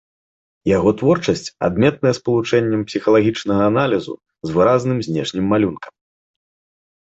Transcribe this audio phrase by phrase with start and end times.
[0.77, 4.13] Яго творчасць адметная спалучэннем псіхалагічнага аналізу
[4.51, 5.93] з выразным знешнім малюнкам.